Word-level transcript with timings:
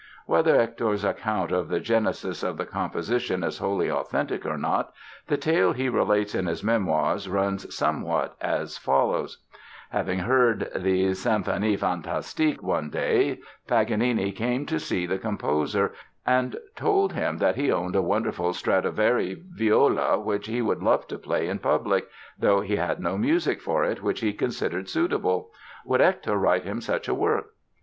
Whether 0.25 0.55
Hector's 0.55 1.03
account 1.05 1.51
of 1.51 1.69
the 1.69 1.79
genesis 1.79 2.41
of 2.41 2.57
the 2.57 2.65
composition 2.65 3.43
is 3.43 3.59
wholly 3.59 3.91
authentic 3.91 4.47
or 4.47 4.57
not, 4.57 4.91
the 5.27 5.37
tale 5.37 5.73
he 5.73 5.89
relates 5.89 6.33
in 6.33 6.47
his 6.47 6.63
Memoirs 6.63 7.29
runs 7.29 7.71
somewhat 7.75 8.35
as 8.41 8.79
follows: 8.79 9.43
Having 9.91 10.17
heard 10.21 10.71
the 10.75 11.13
"Symphonie 11.13 11.77
Fantastique" 11.77 12.63
one 12.63 12.89
day 12.89 13.41
Paganini 13.67 14.31
came 14.31 14.65
to 14.65 14.79
see 14.79 15.05
the 15.05 15.19
composer 15.19 15.93
and 16.25 16.57
told 16.75 17.13
him 17.13 17.37
that 17.37 17.55
he 17.55 17.71
owned 17.71 17.95
a 17.95 18.01
wonderful 18.01 18.53
Stradivari 18.53 19.39
viola 19.51 20.19
which 20.19 20.47
he 20.47 20.63
would 20.63 20.81
love 20.81 21.05
to 21.09 21.19
play 21.19 21.47
in 21.47 21.59
public, 21.59 22.07
though 22.39 22.61
he 22.61 22.77
had 22.77 22.99
no 22.99 23.19
music 23.19 23.61
for 23.61 23.83
it 23.83 24.01
which 24.01 24.21
he 24.21 24.33
considered 24.33 24.89
suitable. 24.89 25.51
Would 25.85 25.99
Hector 26.01 26.37
write 26.37 26.63
him 26.63 26.81
such 26.81 27.07
a 27.07 27.13
work? 27.13 27.53